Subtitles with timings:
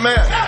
[0.00, 0.39] Amen.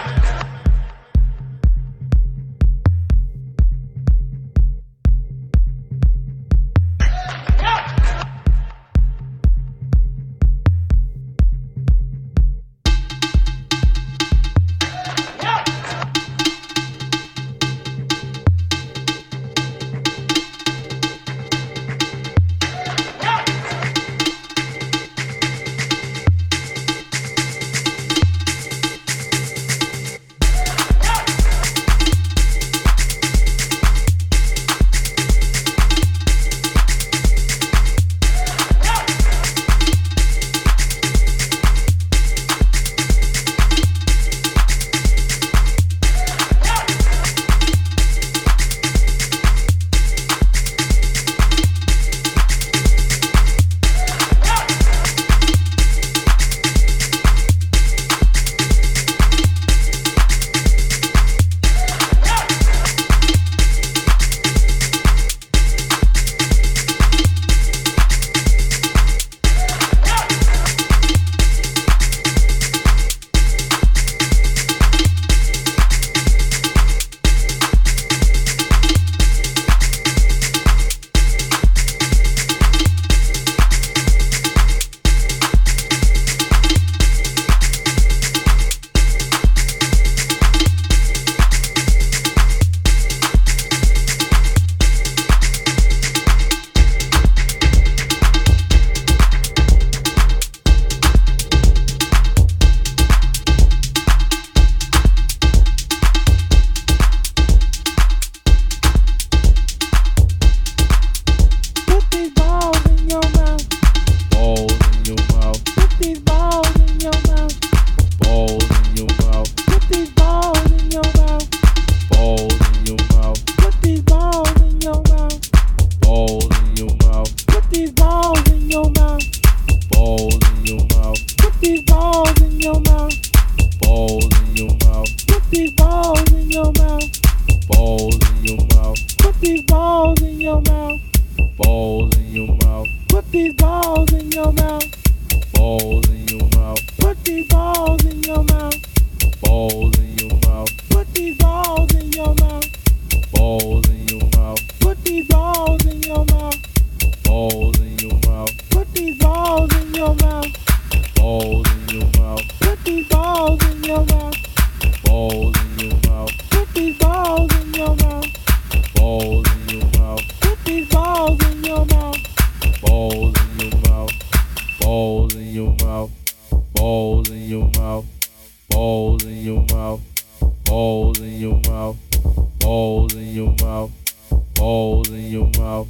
[185.59, 185.89] Mouth,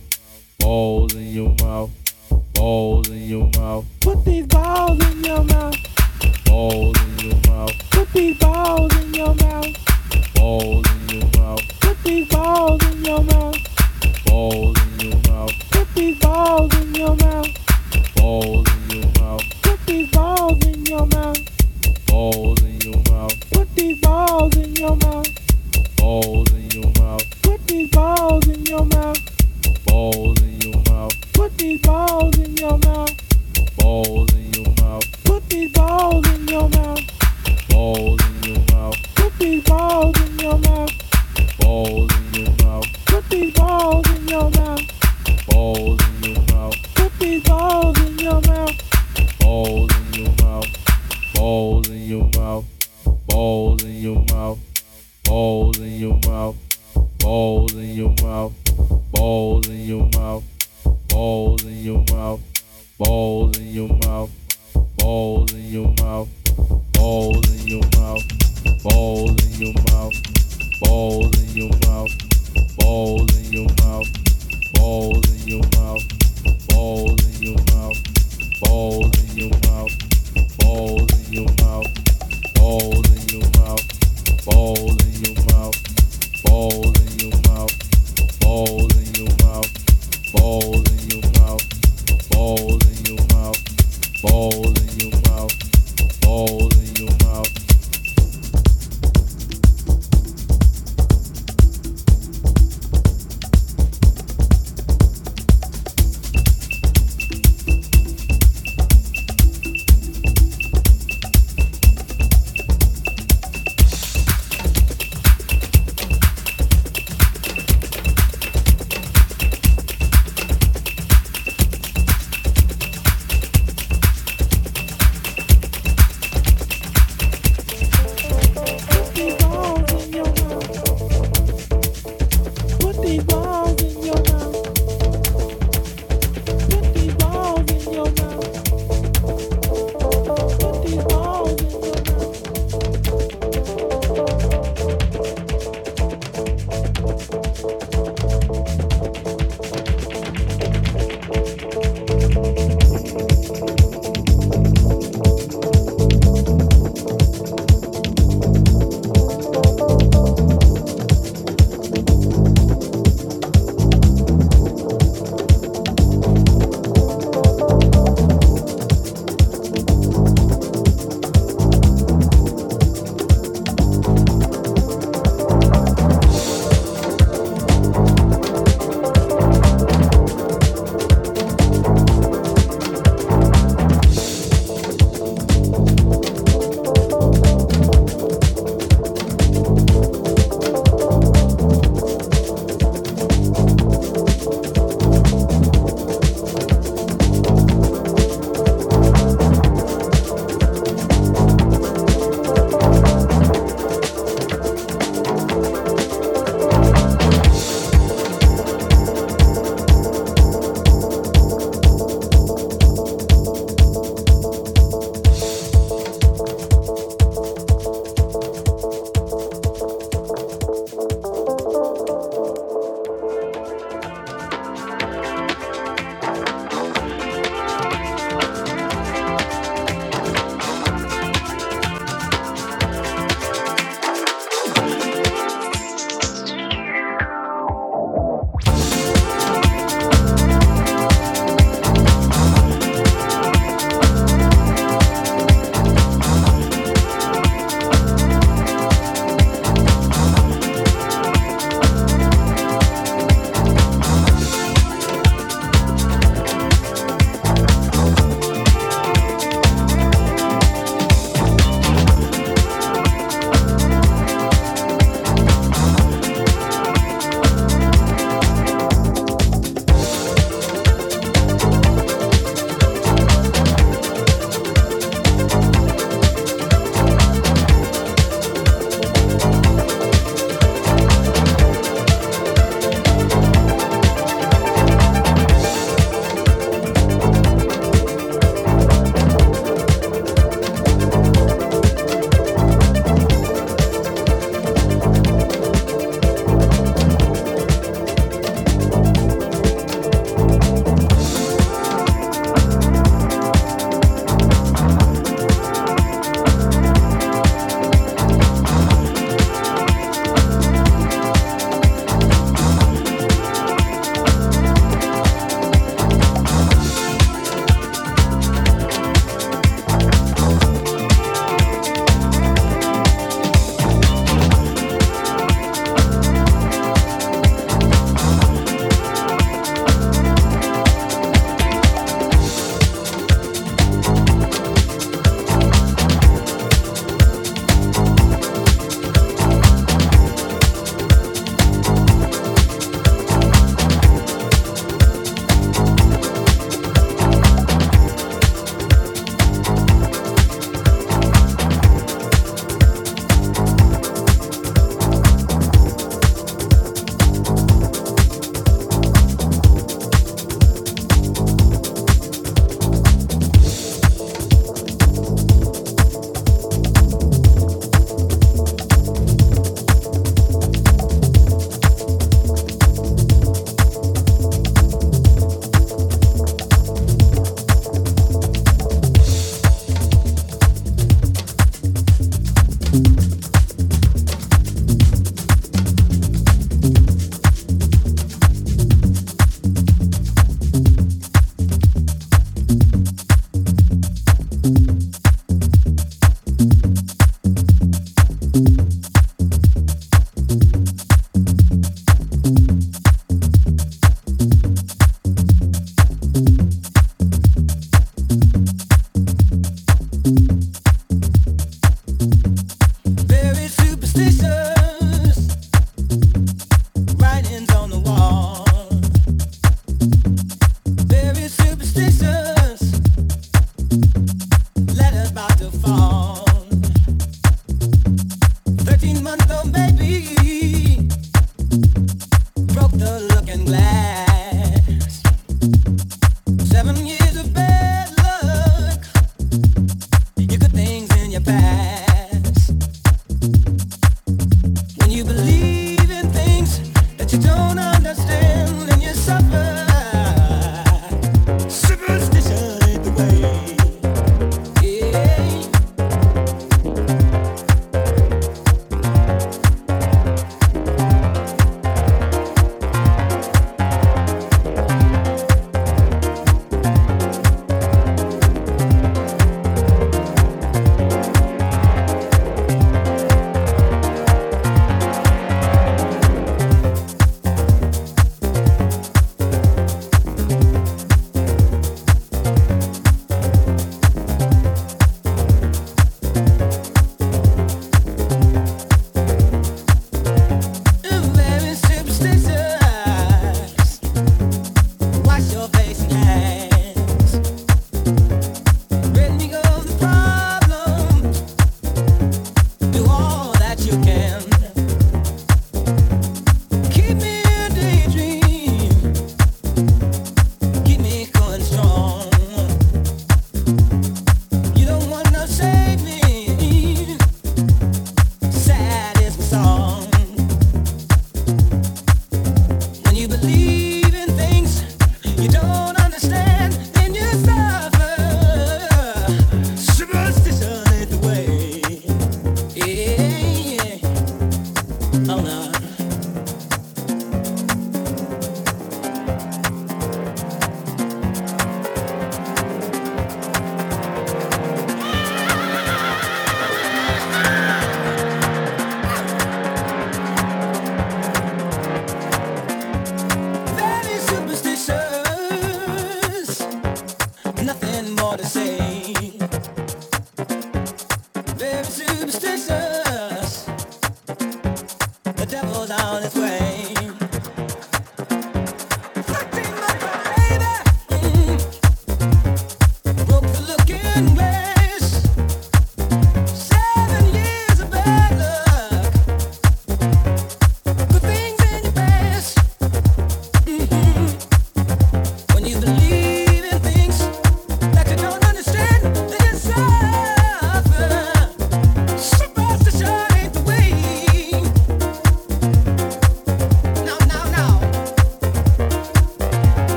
[0.59, 1.91] balls in your mouth,
[2.55, 5.75] balls in your mouth, Put these balls in your mouth.
[6.47, 9.67] balls in your mouth, Put these balls in your mouth.
[10.35, 13.57] balls in your mouth, Put these balls in your mouth.
[14.27, 17.49] balls in your mouth, Put these balls in your mouth.
[18.17, 21.39] balls in your mouth, Put these balls in your mouth.
[22.07, 25.29] balls in your mouth, Put these balls in your mouth.
[25.97, 29.19] balls in your mouth, Put these balls in your mouth.
[29.87, 33.11] Balls in your mouth, Put these balls in your mouth.
[33.77, 37.01] balls in your mouth, Put these balls in your mouth.
[37.69, 40.91] balls in your mouth, Put these balls in your mouth.
[41.59, 44.82] balls in your mouth, Put these balls in your mouth.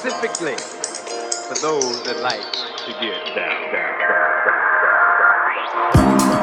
[0.00, 0.56] specifically
[1.46, 3.70] for those that like to get down.
[3.70, 4.24] down, down,
[6.24, 6.39] down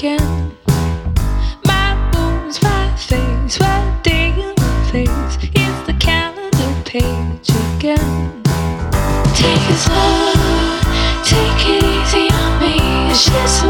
[0.00, 0.56] again.
[1.66, 8.42] My moon's my face, what day in my face is the calendar page again.
[9.34, 10.32] Take it slow,
[11.22, 13.14] take it easy on me.
[13.14, 13.69] Shed some